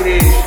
igreja. 0.00 0.45